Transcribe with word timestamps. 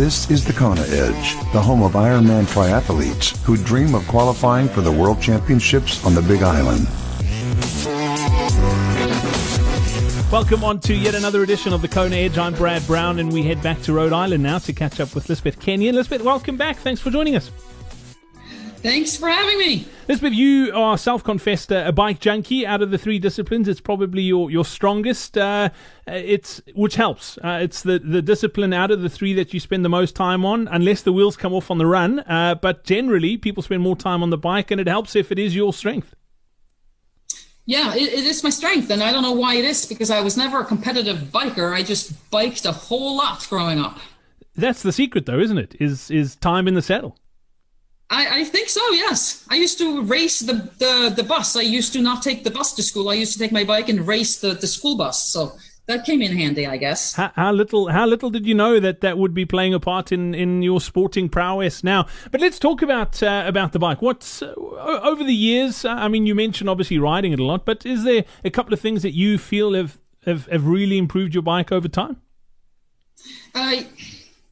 This 0.00 0.30
is 0.30 0.46
the 0.46 0.54
Kona 0.54 0.80
Edge, 0.80 1.34
the 1.52 1.60
home 1.60 1.82
of 1.82 1.92
Ironman 1.92 2.46
triathletes 2.46 3.36
who 3.42 3.58
dream 3.58 3.94
of 3.94 4.08
qualifying 4.08 4.66
for 4.66 4.80
the 4.80 4.90
World 4.90 5.20
Championships 5.20 6.02
on 6.06 6.14
the 6.14 6.22
Big 6.22 6.42
Island. 6.42 6.88
Welcome 10.32 10.64
on 10.64 10.80
to 10.80 10.94
yet 10.94 11.14
another 11.14 11.42
edition 11.42 11.74
of 11.74 11.82
the 11.82 11.88
Kona 11.88 12.16
Edge. 12.16 12.38
I'm 12.38 12.54
Brad 12.54 12.86
Brown, 12.86 13.18
and 13.18 13.30
we 13.30 13.42
head 13.42 13.62
back 13.62 13.82
to 13.82 13.92
Rhode 13.92 14.14
Island 14.14 14.42
now 14.42 14.56
to 14.60 14.72
catch 14.72 15.00
up 15.00 15.14
with 15.14 15.28
Lisbeth 15.28 15.60
Kenyon. 15.60 15.94
Lisbeth, 15.96 16.22
welcome 16.22 16.56
back. 16.56 16.78
Thanks 16.78 17.02
for 17.02 17.10
joining 17.10 17.36
us. 17.36 17.50
Thanks 18.82 19.14
for 19.14 19.28
having 19.28 19.58
me. 19.58 19.86
Lisbeth, 20.08 20.32
you 20.32 20.72
are 20.74 20.96
self-confessed 20.96 21.70
a 21.70 21.92
bike 21.92 22.18
junkie. 22.18 22.66
Out 22.66 22.80
of 22.80 22.90
the 22.90 22.96
three 22.96 23.18
disciplines, 23.18 23.68
it's 23.68 23.80
probably 23.80 24.22
your 24.22 24.50
your 24.50 24.64
strongest. 24.64 25.36
Uh, 25.36 25.68
it's 26.06 26.62
which 26.74 26.94
helps. 26.94 27.36
Uh, 27.38 27.58
it's 27.62 27.82
the 27.82 27.98
the 27.98 28.22
discipline 28.22 28.72
out 28.72 28.90
of 28.90 29.02
the 29.02 29.10
three 29.10 29.34
that 29.34 29.52
you 29.52 29.60
spend 29.60 29.84
the 29.84 29.90
most 29.90 30.16
time 30.16 30.46
on, 30.46 30.66
unless 30.68 31.02
the 31.02 31.12
wheels 31.12 31.36
come 31.36 31.52
off 31.52 31.70
on 31.70 31.76
the 31.76 31.84
run. 31.84 32.20
Uh, 32.20 32.54
but 32.54 32.84
generally, 32.84 33.36
people 33.36 33.62
spend 33.62 33.82
more 33.82 33.96
time 33.96 34.22
on 34.22 34.30
the 34.30 34.38
bike, 34.38 34.70
and 34.70 34.80
it 34.80 34.88
helps 34.88 35.14
if 35.14 35.30
it 35.30 35.38
is 35.38 35.54
your 35.54 35.74
strength. 35.74 36.14
Yeah, 37.66 37.94
it, 37.94 38.12
it 38.14 38.24
is 38.24 38.42
my 38.42 38.50
strength, 38.50 38.90
and 38.90 39.02
I 39.02 39.12
don't 39.12 39.22
know 39.22 39.32
why 39.32 39.56
it 39.56 39.64
is 39.66 39.84
because 39.84 40.10
I 40.10 40.22
was 40.22 40.38
never 40.38 40.58
a 40.58 40.64
competitive 40.64 41.18
biker. 41.30 41.74
I 41.74 41.82
just 41.82 42.30
biked 42.30 42.64
a 42.64 42.72
whole 42.72 43.18
lot 43.18 43.46
growing 43.50 43.78
up. 43.78 43.98
That's 44.56 44.82
the 44.82 44.90
secret, 44.90 45.26
though, 45.26 45.38
isn't 45.38 45.58
it? 45.58 45.76
Is 45.78 46.10
is 46.10 46.34
time 46.34 46.66
in 46.66 46.72
the 46.72 46.82
saddle? 46.82 47.18
I, 48.10 48.40
I, 48.40 48.44
think 48.44 48.68
so. 48.68 48.80
Yes, 48.90 49.46
I 49.48 49.54
used 49.54 49.78
to 49.78 50.02
race 50.02 50.40
the, 50.40 50.68
the 50.78 51.12
the 51.14 51.22
bus. 51.22 51.54
I 51.54 51.60
used 51.60 51.92
to 51.92 52.00
not 52.00 52.22
take 52.22 52.42
the 52.42 52.50
bus 52.50 52.74
to 52.74 52.82
school. 52.82 53.08
I 53.08 53.14
used 53.14 53.32
to 53.34 53.38
take 53.38 53.52
my 53.52 53.62
bike 53.62 53.88
and 53.88 54.06
race 54.06 54.40
the, 54.40 54.54
the 54.54 54.66
school 54.66 54.96
bus. 54.96 55.24
So 55.24 55.52
that 55.86 56.04
came 56.04 56.20
in 56.20 56.36
handy, 56.36 56.66
I 56.66 56.76
guess. 56.76 57.14
How, 57.14 57.30
how, 57.36 57.52
little 57.52 57.88
how 57.88 58.06
little 58.06 58.30
did 58.30 58.46
you 58.46 58.54
know 58.54 58.80
that 58.80 59.00
that 59.00 59.16
would 59.16 59.32
be 59.32 59.44
playing 59.44 59.74
a 59.74 59.80
part 59.80 60.10
in, 60.10 60.34
in 60.34 60.60
your 60.60 60.80
sporting 60.80 61.28
prowess 61.28 61.84
now? 61.84 62.06
But 62.32 62.40
let's 62.40 62.58
talk 62.58 62.82
about 62.82 63.22
uh, 63.22 63.44
about 63.46 63.72
the 63.72 63.78
bike. 63.78 64.02
What's 64.02 64.42
uh, 64.42 64.54
over 64.56 65.22
the 65.22 65.34
years? 65.34 65.84
Uh, 65.84 65.90
I 65.90 66.08
mean, 66.08 66.26
you 66.26 66.34
mentioned 66.34 66.68
obviously 66.68 66.98
riding 66.98 67.32
it 67.32 67.38
a 67.38 67.44
lot, 67.44 67.64
but 67.64 67.86
is 67.86 68.02
there 68.02 68.24
a 68.44 68.50
couple 68.50 68.74
of 68.74 68.80
things 68.80 69.02
that 69.02 69.14
you 69.14 69.38
feel 69.38 69.74
have 69.74 70.00
have, 70.26 70.46
have 70.46 70.66
really 70.66 70.98
improved 70.98 71.32
your 71.32 71.44
bike 71.44 71.70
over 71.70 71.86
time? 71.86 72.16
Uh, 73.54 73.82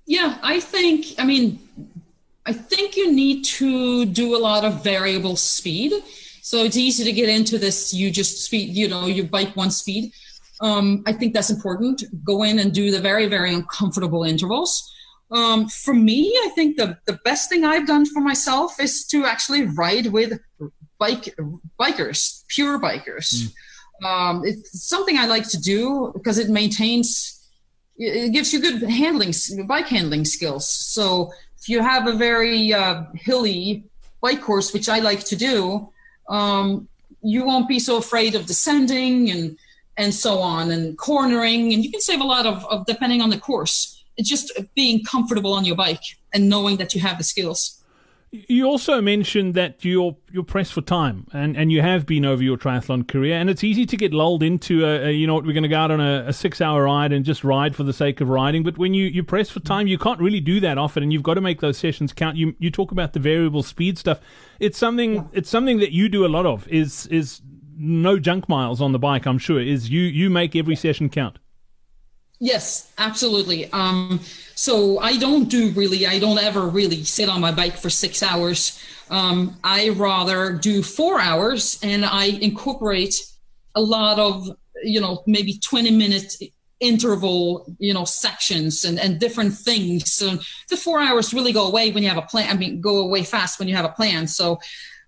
yeah, 0.07 0.39
I 0.43 0.61
think. 0.61 1.07
I 1.19 1.25
mean 1.25 1.59
I 2.49 2.53
think 2.53 2.97
you 2.97 3.13
need 3.13 3.45
to 3.61 4.07
do 4.07 4.35
a 4.35 4.41
lot 4.41 4.65
of 4.65 4.83
variable 4.83 5.37
speed. 5.37 5.93
So 6.41 6.65
it's 6.65 6.79
easy 6.79 7.05
to 7.05 7.13
get 7.13 7.29
into 7.29 7.59
this. 7.59 7.93
You 7.93 8.11
just 8.11 8.43
speed, 8.43 8.75
you 8.75 8.89
know, 8.89 9.05
you 9.05 9.25
bike 9.25 9.55
one 9.55 9.71
speed. 9.71 10.13
Um, 10.63 11.03
I 11.07 11.13
think 11.13 11.35
that's 11.35 11.51
important. 11.51 12.05
Go 12.25 12.45
in 12.45 12.59
and 12.59 12.73
do 12.73 12.91
the 12.91 13.01
very, 13.01 13.27
very 13.27 13.53
uncomfortable 13.53 14.25
intervals. 14.25 14.91
Um, 15.31 15.69
for 15.69 15.93
me, 15.93 16.33
I 16.47 16.49
think 16.55 16.79
the, 16.79 16.97
the 17.05 17.19
best 17.23 17.51
thing 17.51 17.67
I've 17.67 17.87
done 17.87 18.07
for 18.07 18.21
myself 18.21 18.81
is 18.81 19.05
to 19.09 19.27
actually 19.27 19.67
ride 19.67 20.07
with 20.07 20.41
bike 20.99 21.35
bikers, 21.79 22.45
pure 22.49 22.81
bikers. 22.81 23.53
Mm. 24.03 24.07
Um, 24.07 24.43
it's 24.47 24.89
something 24.89 25.19
I 25.19 25.27
like 25.27 25.47
to 25.51 25.61
do 25.61 26.13
because 26.15 26.39
it 26.39 26.49
maintains, 26.49 27.47
it 27.99 28.33
gives 28.33 28.55
you 28.55 28.61
good 28.61 28.83
handling, 28.85 29.35
bike 29.67 29.89
handling 29.89 30.25
skills. 30.25 30.67
So 30.67 31.31
you 31.69 31.83
have 31.83 32.07
a 32.07 32.13
very 32.13 32.73
uh, 32.73 33.05
hilly 33.15 33.85
bike 34.21 34.41
course, 34.41 34.73
which 34.73 34.89
I 34.89 34.99
like 34.99 35.25
to 35.25 35.37
do, 35.37 35.89
um, 36.29 36.89
you 37.23 37.45
won't 37.45 37.69
be 37.69 37.79
so 37.79 37.97
afraid 37.97 38.35
of 38.35 38.47
descending 38.47 39.31
and 39.31 39.57
and 39.97 40.15
so 40.15 40.39
on 40.39 40.71
and 40.71 40.97
cornering, 40.97 41.73
and 41.73 41.85
you 41.85 41.91
can 41.91 42.01
save 42.01 42.21
a 42.21 42.25
lot 42.25 42.47
of, 42.47 42.65
of 42.67 42.87
depending 42.87 43.21
on 43.21 43.31
the 43.31 43.39
course. 43.39 44.05
It's 44.17 44.29
just 44.29 44.53
being 44.77 45.03
comfortable 45.05 45.53
on 45.53 45.65
your 45.65 45.75
bike 45.75 46.05
and 46.33 46.49
knowing 46.49 46.77
that 46.77 46.95
you 46.95 47.01
have 47.01 47.19
the 47.19 47.25
skills. 47.25 47.78
You 48.31 48.67
also 48.67 49.01
mentioned 49.01 49.55
that 49.55 49.83
you're 49.87 50.15
you're 50.31 50.43
pressed 50.43 50.75
for 50.75 50.83
time, 50.83 51.27
and, 51.33 51.57
and 51.57 51.73
you 51.73 51.81
have 51.81 52.05
been 52.05 52.27
over 52.27 52.43
your 52.43 52.59
triathlon 52.59 53.09
career, 53.09 53.35
and 53.35 53.49
it's 53.49 53.65
easy 53.65 53.87
to 53.87 53.97
get 53.97 54.13
lulled 54.13 54.43
into 54.43 54.85
a, 54.85 55.07
a 55.07 55.11
you 55.13 55.27
know 55.27 55.33
what 55.35 55.47
we're 55.47 55.55
going 55.55 55.63
to 55.63 55.69
go 55.69 55.79
out 55.79 55.91
on 55.91 56.01
a, 56.01 56.25
a, 56.27 56.33
six 56.35 56.61
hour 56.61 56.85
ride 56.85 57.11
and 57.11 57.25
just 57.25 57.43
ride 57.43 57.75
for 57.75 57.85
the 57.85 57.93
sake 57.93 58.21
of 58.21 58.29
riding. 58.29 58.63
But 58.63 58.77
when 58.77 58.93
you 58.93 59.07
you 59.07 59.25
press 59.25 59.49
for 59.49 59.61
time, 59.61 59.87
you 59.87 59.97
can't 59.97 60.21
really 60.21 60.41
do 60.41 60.61
that 60.61 60.77
often, 60.77 61.03
and 61.03 61.11
you've 61.11 61.23
got 61.23 61.35
to 61.35 61.41
make 61.41 61.61
those 61.61 61.79
sessions 61.79 62.13
count. 62.13 62.37
You 62.37 62.55
you 62.59 62.71
talk 62.71 62.93
about 62.93 63.15
the 63.15 63.21
variable 63.21 63.63
speed 63.63 63.97
stuff. 63.97 64.21
It's 64.61 64.77
something 64.77 65.31
it's 65.33 65.49
something 65.49 65.79
that 65.79 65.93
you 65.93 66.11
do 66.11 66.27
a 66.27 66.29
lot 66.29 66.45
of. 66.45 66.69
Is 66.69 67.07
is 67.07 67.41
no 67.79 68.19
junk 68.19 68.47
miles 68.47 68.83
on 68.83 68.93
the 68.93 68.99
bike. 68.99 69.27
I'm 69.27 69.39
sure 69.39 69.59
is 69.59 69.89
you 69.89 70.03
you 70.03 70.29
make 70.29 70.55
every 70.55 70.77
session 70.77 71.09
count. 71.09 71.39
Yes, 72.41 72.93
absolutely. 72.99 73.71
Um, 73.73 74.21
so 74.55 74.99
I 75.01 75.17
don't 75.17 75.49
do 75.49 75.71
really, 75.71 76.07
I 76.07 76.19
don't 76.19 76.39
ever 76.39 76.67
really 76.67 77.03
sit 77.05 77.29
on 77.29 77.41
my 77.41 77.51
bike 77.51 77.77
for 77.77 77.91
six 77.91 78.23
hours. 78.23 78.81
Um, 79.11 79.57
I 79.65 79.89
rather 79.91 80.53
do 80.53 80.83
four 80.83 81.21
hours 81.21 81.79
and 81.83 82.05
I 82.05 82.27
incorporate 82.27 83.15
a 83.75 83.81
lot 83.81 84.19
of, 84.19 84.49
you 84.83 85.01
know, 85.01 85.23
maybe 85.27 85.59
20 85.59 85.91
minute 85.91 86.35
interval, 86.81 87.75
you 87.79 87.93
know, 87.93 88.05
sections 88.05 88.85
and, 88.85 89.01
and 89.01 89.19
different 89.19 89.55
things. 89.55 90.13
So 90.13 90.39
the 90.69 90.77
four 90.77 91.01
hours 91.01 91.35
really 91.35 91.53
go 91.53 91.67
away 91.67 91.91
when 91.91 92.05
you 92.05 92.09
have 92.09 92.19
a 92.19 92.23
plan. 92.27 92.49
I 92.51 92.57
mean, 92.57 92.81
go 92.81 92.99
away 92.99 93.25
fast 93.25 93.59
when 93.59 93.67
you 93.67 93.75
have 93.75 93.85
a 93.85 93.91
plan. 93.91 94.29
So, 94.29 94.61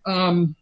um, 0.04 0.56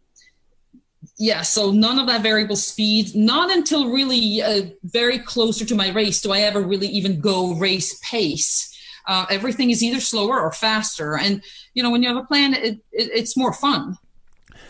yeah, 1.19 1.41
so 1.41 1.71
none 1.71 1.99
of 1.99 2.07
that 2.07 2.21
variable 2.21 2.55
speed. 2.55 3.13
Not 3.13 3.51
until 3.51 3.91
really 3.91 4.41
uh, 4.41 4.67
very 4.83 5.19
closer 5.19 5.65
to 5.65 5.75
my 5.75 5.91
race 5.91 6.21
do 6.21 6.31
I 6.31 6.39
ever 6.39 6.61
really 6.61 6.87
even 6.87 7.19
go 7.19 7.53
race 7.55 7.99
pace. 8.01 8.73
Uh, 9.05 9.25
everything 9.29 9.69
is 9.69 9.83
either 9.83 9.99
slower 9.99 10.39
or 10.39 10.51
faster, 10.53 11.17
and 11.17 11.43
you 11.73 11.83
know 11.83 11.91
when 11.91 12.01
you 12.01 12.07
have 12.07 12.17
a 12.17 12.25
plan, 12.25 12.53
it, 12.53 12.79
it, 12.91 13.11
it's 13.13 13.35
more 13.35 13.51
fun. 13.51 13.97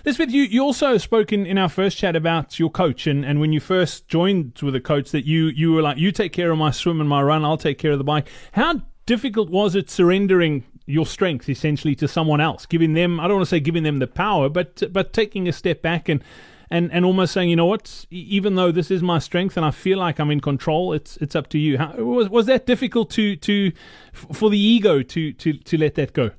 Lisbeth, 0.05 0.31
you, 0.31 0.43
you 0.43 0.63
also 0.63 0.97
spoke 0.97 1.33
in, 1.33 1.45
in 1.45 1.57
our 1.57 1.69
first 1.69 1.97
chat 1.97 2.15
about 2.15 2.57
your 2.57 2.71
coach, 2.71 3.05
and, 3.05 3.25
and 3.25 3.39
when 3.39 3.53
you 3.53 3.59
first 3.59 4.07
joined 4.07 4.57
with 4.63 4.73
a 4.73 4.81
coach, 4.81 5.11
that 5.11 5.27
you 5.27 5.47
you 5.47 5.71
were 5.71 5.83
like, 5.83 5.97
you 5.97 6.11
take 6.11 6.33
care 6.33 6.51
of 6.51 6.57
my 6.57 6.71
swim 6.71 6.99
and 6.99 7.09
my 7.09 7.21
run, 7.21 7.45
I'll 7.45 7.57
take 7.57 7.77
care 7.77 7.91
of 7.91 7.99
the 7.99 8.03
bike. 8.03 8.27
How 8.53 8.81
difficult 9.05 9.51
was 9.51 9.75
it 9.75 9.89
surrendering 9.89 10.63
your 10.89 11.05
strength 11.05 11.47
essentially 11.47 11.95
to 11.95 12.07
someone 12.07 12.41
else, 12.41 12.65
giving 12.65 12.93
them 12.93 13.19
I 13.19 13.27
don't 13.27 13.37
want 13.37 13.47
to 13.47 13.49
say 13.49 13.59
giving 13.59 13.83
them 13.83 13.99
the 13.99 14.07
power, 14.07 14.49
but 14.49 14.81
but 14.91 15.13
taking 15.13 15.47
a 15.47 15.51
step 15.51 15.81
back 15.81 16.09
and 16.09 16.23
and, 16.71 16.91
and 16.91 17.03
almost 17.03 17.33
saying, 17.33 17.49
you 17.49 17.55
know 17.55 17.65
what, 17.65 18.05
even 18.11 18.53
though 18.55 18.71
this 18.71 18.91
is 18.91 19.01
my 19.01 19.17
strength 19.17 19.57
and 19.57 19.65
I 19.65 19.71
feel 19.71 19.97
like 19.97 20.19
I'm 20.19 20.29
in 20.29 20.39
control, 20.39 20.93
it's 20.93 21.17
it's 21.17 21.35
up 21.35 21.49
to 21.49 21.59
you. 21.59 21.77
How, 21.77 21.93
was 21.93 22.29
was 22.29 22.45
that 22.47 22.65
difficult 22.65 23.11
to 23.11 23.35
to 23.35 23.71
for 24.13 24.49
the 24.49 24.59
ego 24.59 25.01
to 25.01 25.33
to 25.33 25.53
to 25.53 25.77
let 25.77 25.95
that 25.95 26.13
go? 26.13 26.31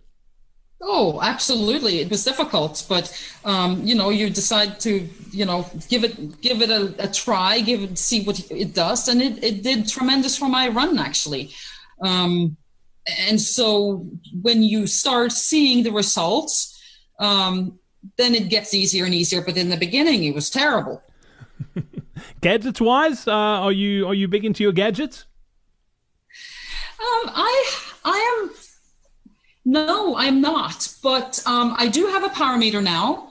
Oh, 0.82 1.20
absolutely. 1.20 2.00
It 2.00 2.10
was 2.10 2.24
difficult, 2.24 2.86
but 2.88 3.06
um, 3.44 3.82
you 3.84 3.94
know, 3.94 4.08
you 4.08 4.30
decide 4.30 4.80
to, 4.80 5.06
you 5.30 5.44
know, 5.44 5.66
give 5.88 6.04
it 6.04 6.40
give 6.40 6.62
it 6.62 6.70
a, 6.70 6.94
a, 7.04 7.08
try, 7.08 7.60
give 7.60 7.82
it 7.82 7.98
see 7.98 8.24
what 8.24 8.50
it 8.50 8.72
does, 8.72 9.06
and 9.08 9.20
it, 9.20 9.44
it 9.44 9.62
did 9.62 9.86
tremendous 9.86 10.36
for 10.38 10.48
my 10.48 10.68
run 10.68 10.98
actually. 10.98 11.50
Um, 12.02 12.56
and 13.06 13.40
so 13.40 14.06
when 14.42 14.62
you 14.62 14.86
start 14.86 15.32
seeing 15.32 15.82
the 15.82 15.92
results 15.92 16.80
um, 17.20 17.78
then 18.16 18.34
it 18.34 18.48
gets 18.48 18.74
easier 18.74 19.04
and 19.04 19.14
easier. 19.14 19.42
But 19.42 19.56
in 19.56 19.68
the 19.68 19.76
beginning 19.76 20.24
it 20.24 20.34
was 20.34 20.50
terrible. 20.50 21.02
Gadgets 22.40 22.80
wise 22.80 23.28
uh, 23.28 23.32
are 23.32 23.72
you 23.72 24.06
are 24.06 24.14
you 24.14 24.26
big 24.26 24.44
into 24.44 24.62
your 24.62 24.72
gadgets? 24.72 25.26
Um, 27.00 27.30
i 27.34 27.72
i 28.04 28.42
am 28.42 28.50
no 29.64 30.16
i'm 30.16 30.40
not. 30.40 30.88
But 31.02 31.42
um, 31.46 31.74
i 31.78 31.88
do 31.88 32.06
have 32.06 32.24
a 32.24 32.30
power 32.30 32.56
meter 32.56 32.82
now. 32.82 33.28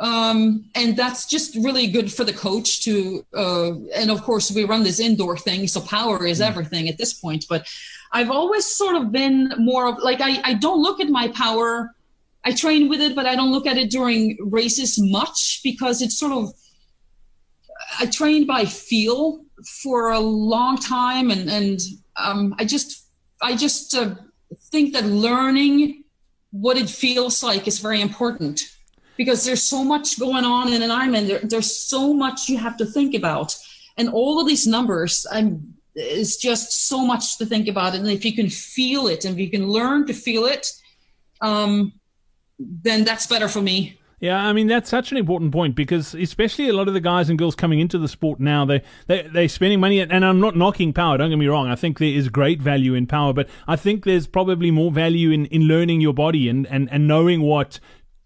Um, 0.00 0.70
and 0.76 0.96
that's 0.96 1.26
just 1.26 1.56
really 1.56 1.88
good 1.88 2.12
for 2.12 2.22
the 2.22 2.32
coach 2.32 2.84
to 2.84 3.26
uh, 3.34 3.72
and 3.94 4.10
of 4.10 4.22
course 4.22 4.50
we 4.52 4.64
run 4.64 4.84
this 4.84 5.00
indoor 5.00 5.36
thing 5.36 5.66
so 5.66 5.80
power 5.80 6.24
is 6.24 6.40
mm. 6.40 6.46
everything 6.46 6.88
at 6.88 6.98
this 6.98 7.12
point. 7.12 7.46
But 7.48 7.66
I've 8.12 8.30
always 8.30 8.64
sort 8.64 8.96
of 8.96 9.12
been 9.12 9.52
more 9.58 9.86
of 9.88 9.98
like 9.98 10.20
I, 10.20 10.40
I 10.44 10.54
don't 10.54 10.82
look 10.82 11.00
at 11.00 11.08
my 11.08 11.28
power. 11.28 11.94
I 12.44 12.52
train 12.52 12.88
with 12.88 13.00
it, 13.00 13.14
but 13.14 13.26
I 13.26 13.34
don't 13.36 13.52
look 13.52 13.66
at 13.66 13.76
it 13.76 13.90
during 13.90 14.38
races 14.40 14.98
much 14.98 15.60
because 15.62 16.00
it's 16.00 16.18
sort 16.18 16.32
of 16.32 16.52
I 17.98 18.06
trained 18.06 18.46
by 18.46 18.64
feel 18.64 19.44
for 19.82 20.10
a 20.10 20.20
long 20.20 20.76
time, 20.78 21.30
and 21.30 21.50
and 21.50 21.80
um, 22.16 22.54
I 22.58 22.64
just 22.64 23.06
I 23.42 23.56
just 23.56 23.94
uh, 23.94 24.14
think 24.70 24.92
that 24.94 25.04
learning 25.04 26.04
what 26.50 26.76
it 26.76 26.88
feels 26.88 27.42
like 27.42 27.68
is 27.68 27.78
very 27.78 28.00
important 28.00 28.62
because 29.16 29.44
there's 29.44 29.62
so 29.62 29.84
much 29.84 30.18
going 30.18 30.44
on 30.44 30.72
in 30.72 30.82
an 30.82 30.90
Ironman. 30.90 31.26
There, 31.26 31.40
there's 31.40 31.74
so 31.76 32.14
much 32.14 32.48
you 32.48 32.58
have 32.58 32.76
to 32.78 32.86
think 32.86 33.14
about, 33.14 33.56
and 33.96 34.08
all 34.08 34.40
of 34.40 34.46
these 34.46 34.66
numbers. 34.66 35.26
I'm 35.30 35.67
is 35.98 36.36
just 36.36 36.88
so 36.88 37.04
much 37.04 37.38
to 37.38 37.46
think 37.46 37.68
about. 37.68 37.94
And 37.94 38.08
if 38.08 38.24
you 38.24 38.34
can 38.34 38.48
feel 38.48 39.08
it 39.08 39.24
and 39.24 39.34
if 39.34 39.40
you 39.40 39.50
can 39.50 39.68
learn 39.68 40.06
to 40.06 40.12
feel 40.12 40.46
it, 40.46 40.72
um, 41.40 41.92
then 42.58 43.04
that's 43.04 43.26
better 43.26 43.48
for 43.48 43.60
me. 43.60 43.98
Yeah, 44.20 44.44
I 44.44 44.52
mean 44.52 44.66
that's 44.66 44.90
such 44.90 45.12
an 45.12 45.16
important 45.16 45.52
point 45.52 45.76
because 45.76 46.12
especially 46.12 46.68
a 46.68 46.72
lot 46.72 46.88
of 46.88 46.94
the 46.94 47.00
guys 47.00 47.30
and 47.30 47.38
girls 47.38 47.54
coming 47.54 47.78
into 47.78 47.98
the 47.98 48.08
sport 48.08 48.40
now, 48.40 48.64
they 48.64 48.82
they 49.06 49.22
they're 49.22 49.48
spending 49.48 49.78
money, 49.78 50.00
and 50.00 50.24
I'm 50.24 50.40
not 50.40 50.56
knocking 50.56 50.92
power. 50.92 51.16
Don't 51.16 51.30
get 51.30 51.38
me 51.38 51.46
wrong. 51.46 51.68
I 51.68 51.76
think 51.76 51.98
there 52.00 52.08
is 52.08 52.28
great 52.28 52.60
value 52.60 52.94
in 52.94 53.06
power, 53.06 53.32
but 53.32 53.48
I 53.68 53.76
think 53.76 54.04
there's 54.04 54.26
probably 54.26 54.72
more 54.72 54.90
value 54.90 55.30
in, 55.30 55.46
in 55.46 55.62
learning 55.62 56.00
your 56.00 56.14
body 56.14 56.48
and, 56.48 56.66
and, 56.66 56.88
and 56.90 57.06
knowing 57.06 57.42
what 57.42 57.78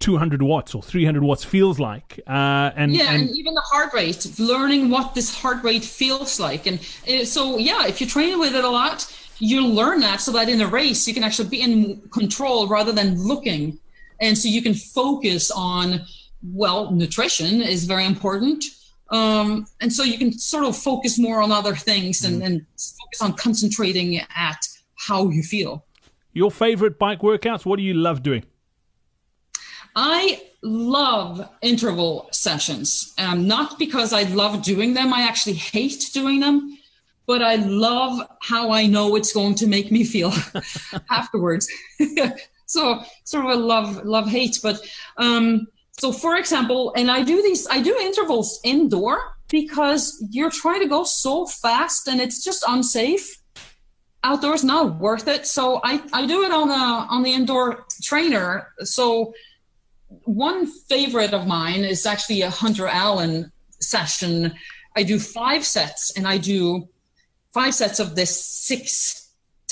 200 0.02 0.42
watts 0.42 0.74
or 0.74 0.82
300 0.82 1.22
watts 1.22 1.44
feels 1.44 1.80
like. 1.80 2.20
Uh, 2.26 2.70
and 2.76 2.94
yeah, 2.94 3.12
and, 3.12 3.28
and, 3.28 3.38
even 3.38 3.54
the 3.54 3.62
heart 3.62 3.94
rate, 3.94 4.26
learning 4.38 4.90
what 4.90 5.14
this 5.14 5.34
heart 5.34 5.62
rate 5.62 5.84
feels 5.84 6.38
like, 6.38 6.66
and 6.66 6.78
uh, 7.08 7.24
so 7.24 7.56
yeah, 7.56 7.86
if 7.86 8.00
you 8.00 8.06
train 8.06 8.38
with 8.38 8.54
it 8.54 8.64
a 8.64 8.68
lot, 8.68 9.06
you 9.42 9.66
learn 9.66 10.00
that 10.00 10.20
so 10.20 10.30
that 10.30 10.48
in 10.48 10.60
a 10.60 10.66
race 10.66 11.08
you 11.08 11.12
can 11.12 11.24
actually 11.24 11.48
be 11.48 11.60
in 11.60 12.00
control 12.12 12.68
rather 12.68 12.92
than 12.92 13.20
looking 13.20 13.76
and 14.20 14.38
so 14.38 14.48
you 14.48 14.62
can 14.62 14.72
focus 14.72 15.50
on 15.50 16.00
well 16.42 16.92
nutrition 16.92 17.60
is 17.60 17.84
very 17.84 18.06
important 18.06 18.64
um, 19.10 19.66
and 19.80 19.92
so 19.92 20.04
you 20.04 20.16
can 20.16 20.32
sort 20.32 20.64
of 20.64 20.76
focus 20.76 21.18
more 21.18 21.42
on 21.42 21.52
other 21.52 21.74
things 21.74 22.24
and, 22.24 22.40
mm. 22.40 22.46
and 22.46 22.66
focus 22.78 23.20
on 23.20 23.32
concentrating 23.34 24.16
at 24.36 24.64
how 24.94 25.28
you 25.28 25.42
feel 25.42 25.84
your 26.32 26.50
favorite 26.50 26.96
bike 26.96 27.20
workouts 27.20 27.66
what 27.66 27.78
do 27.78 27.82
you 27.82 27.94
love 27.94 28.22
doing 28.22 28.44
i 29.96 30.40
love 30.62 31.48
interval 31.60 32.28
sessions 32.32 33.12
um, 33.18 33.46
not 33.46 33.78
because 33.78 34.12
i 34.12 34.22
love 34.24 34.62
doing 34.62 34.94
them 34.94 35.12
i 35.12 35.22
actually 35.22 35.54
hate 35.54 36.10
doing 36.12 36.40
them 36.40 36.76
but 37.24 37.40
I 37.40 37.54
love 37.54 38.20
how 38.42 38.72
I 38.72 38.86
know 38.86 39.14
it's 39.14 39.32
going 39.32 39.54
to 39.54 39.66
make 39.66 39.92
me 39.92 40.02
feel 40.04 40.32
afterwards. 41.10 41.68
so 42.66 43.00
sort 43.24 43.44
of 43.46 43.50
a 43.52 43.54
love 43.54 44.04
love 44.04 44.28
hate 44.28 44.58
but 44.62 44.80
um 45.18 45.66
so 45.98 46.10
for 46.10 46.36
example 46.36 46.90
and 46.96 47.10
i 47.10 47.22
do 47.22 47.42
these 47.42 47.66
i 47.68 47.82
do 47.82 47.94
intervals 48.00 48.58
indoor 48.64 49.20
because 49.52 50.24
you're 50.30 50.50
trying 50.50 50.80
to 50.80 50.88
go 50.88 51.04
so 51.04 51.44
fast 51.44 52.08
and 52.08 52.20
it's 52.20 52.42
just 52.42 52.64
unsafe. 52.66 53.38
Outdoors 54.24 54.64
not 54.64 54.98
worth 54.98 55.28
it. 55.28 55.46
So 55.46 55.80
i 55.84 56.02
i 56.12 56.26
do 56.26 56.42
it 56.42 56.50
on 56.50 56.70
a 56.70 57.06
on 57.14 57.22
the 57.22 57.32
indoor 57.32 57.84
trainer. 58.02 58.68
So 58.80 59.34
one 60.24 60.66
favorite 60.66 61.32
of 61.32 61.46
mine 61.46 61.84
is 61.84 62.06
actually 62.06 62.42
a 62.42 62.50
hunter 62.50 62.86
allen 62.86 63.50
session 63.80 64.52
i 64.96 65.02
do 65.02 65.18
five 65.18 65.64
sets 65.64 66.12
and 66.16 66.26
i 66.26 66.38
do 66.38 66.88
five 67.52 67.74
sets 67.74 68.00
of 68.00 68.14
this 68.14 68.44
six 68.44 69.22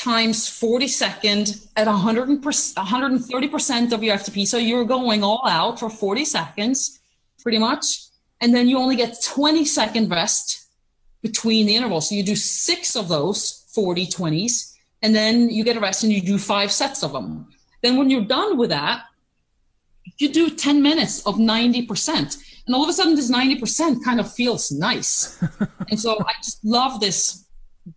times 0.00 0.48
40 0.48 0.88
second 0.88 1.60
at 1.76 1.86
100 1.86 2.28
130% 2.40 3.92
of 3.92 4.02
your 4.02 4.16
FTP. 4.16 4.46
So 4.46 4.56
you're 4.56 4.86
going 4.86 5.22
all 5.22 5.46
out 5.46 5.78
for 5.78 5.90
40 5.90 6.24
seconds, 6.24 7.00
pretty 7.42 7.58
much. 7.58 7.84
And 8.40 8.54
then 8.54 8.66
you 8.66 8.78
only 8.78 8.96
get 8.96 9.22
20 9.22 9.64
second 9.66 10.10
rest 10.10 10.68
between 11.22 11.66
the 11.66 11.76
intervals. 11.76 12.08
So 12.08 12.14
you 12.14 12.22
do 12.22 12.34
six 12.34 12.96
of 12.96 13.08
those 13.08 13.66
40 13.74 14.06
20s, 14.06 14.72
and 15.02 15.14
then 15.14 15.50
you 15.50 15.64
get 15.64 15.76
a 15.76 15.80
rest 15.80 16.02
and 16.02 16.12
you 16.12 16.22
do 16.22 16.38
five 16.38 16.72
sets 16.72 17.02
of 17.02 17.12
them. 17.12 17.48
Then 17.82 17.98
when 17.98 18.08
you're 18.08 18.24
done 18.24 18.56
with 18.56 18.70
that, 18.70 19.02
you 20.18 20.32
do 20.32 20.50
10 20.50 20.82
minutes 20.82 21.26
of 21.26 21.36
90%. 21.36 22.36
And 22.66 22.74
all 22.74 22.82
of 22.82 22.88
a 22.88 22.92
sudden, 22.92 23.16
this 23.16 23.30
90% 23.30 24.04
kind 24.04 24.20
of 24.20 24.32
feels 24.32 24.70
nice. 24.70 25.42
and 25.90 25.98
so 25.98 26.18
I 26.20 26.32
just 26.42 26.64
love 26.64 27.00
this 27.00 27.46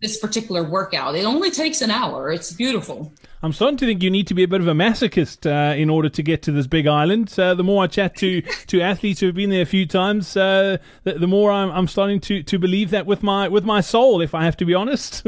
this 0.00 0.18
particular 0.18 0.64
workout. 0.64 1.14
It 1.14 1.24
only 1.24 1.50
takes 1.50 1.82
an 1.82 1.90
hour. 1.90 2.32
It's 2.32 2.52
beautiful. 2.52 3.12
I'm 3.42 3.52
starting 3.52 3.76
to 3.78 3.86
think 3.86 4.02
you 4.02 4.10
need 4.10 4.26
to 4.28 4.34
be 4.34 4.42
a 4.42 4.48
bit 4.48 4.60
of 4.62 4.66
a 4.66 4.72
masochist 4.72 5.46
uh, 5.46 5.76
in 5.76 5.90
order 5.90 6.08
to 6.08 6.22
get 6.22 6.42
to 6.44 6.52
this 6.52 6.66
big 6.66 6.86
island. 6.86 7.38
Uh, 7.38 7.54
the 7.54 7.62
more 7.62 7.84
I 7.84 7.86
chat 7.86 8.16
to, 8.16 8.40
to 8.68 8.80
athletes 8.80 9.20
who 9.20 9.26
have 9.26 9.34
been 9.34 9.50
there 9.50 9.62
a 9.62 9.66
few 9.66 9.86
times, 9.86 10.36
uh, 10.36 10.78
the, 11.04 11.14
the, 11.14 11.26
more 11.26 11.52
I'm, 11.52 11.70
I'm 11.70 11.86
starting 11.86 12.20
to, 12.20 12.42
to 12.42 12.58
believe 12.58 12.90
that 12.90 13.06
with 13.06 13.22
my 13.22 13.48
with 13.48 13.64
my 13.64 13.80
soul, 13.82 14.22
if 14.22 14.34
I 14.34 14.44
have 14.44 14.56
to 14.58 14.64
be 14.64 14.74
honest. 14.74 15.24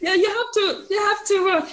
yeah, 0.00 0.14
you 0.14 0.28
have 0.28 0.52
to. 0.52 0.84
You 0.90 1.00
have 1.00 1.26
to. 1.26 1.66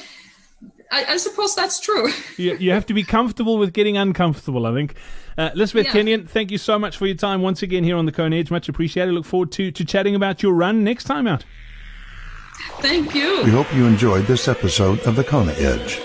I, 0.94 1.13
I, 1.13 1.18
suppose 1.18 1.56
that's 1.56 1.80
true. 1.80 2.10
you, 2.38 2.56
you 2.57 2.72
have 2.72 2.86
to 2.86 2.94
be 2.94 3.04
comfortable 3.04 3.57
with 3.57 3.74
getting 3.74 3.98
uncomfortable. 3.98 4.66
I 4.66 4.74
think. 4.74 4.95
Uh, 5.36 5.50
Elizabeth 5.56 5.88
yeah. 5.88 5.92
Kenyon, 5.92 6.28
thank 6.28 6.51
you 6.51 6.60
so 6.60 6.78
much 6.78 6.95
for 6.98 7.07
your 7.07 7.16
time 7.16 7.42
once 7.42 7.63
again 7.63 7.84
here 7.84 7.98
on 7.98 8.06
the 8.06 8.12
Kona 8.12 8.36
Edge. 8.36 8.51
Much 8.51 8.69
appreciated. 8.69 9.12
Look 9.13 9.25
forward 9.25 9.51
to, 9.54 9.72
to 9.72 9.84
chatting 9.84 10.13
about 10.13 10.44
your 10.44 10.54
run 10.54 10.84
next 10.84 11.06
time 11.06 11.25
out. 11.25 11.44
Thank 12.81 13.16
you. 13.16 13.42
We 13.44 13.50
hope 13.50 13.74
you 13.74 13.88
enjoyed 13.88 14.28
this 14.28 14.48
episode 14.48 15.00
of 15.01 15.16
the 15.16 15.24
Kona 15.24 15.54
Edge. 15.54 16.00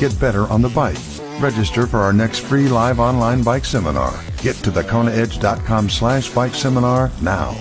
Get 0.00 0.18
better 0.18 0.46
on 0.48 0.62
the 0.62 0.70
bike. 0.70 0.98
Register 1.38 1.86
for 1.86 1.98
our 1.98 2.14
next 2.14 2.38
free 2.38 2.68
live 2.68 2.98
online 2.98 3.42
bike 3.42 3.66
seminar. 3.66 4.18
Get 4.38 4.56
to 4.56 4.70
thekonaedge.com 4.70 5.90
slash 5.90 6.30
bike 6.30 6.54
seminar 6.54 7.10
now. 7.20 7.54